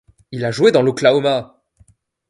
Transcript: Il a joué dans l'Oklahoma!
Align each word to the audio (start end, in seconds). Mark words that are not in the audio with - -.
Il 0.31 0.45
a 0.45 0.49
joué 0.51 0.71
dans 0.71 0.81
l'Oklahoma! 0.81 1.61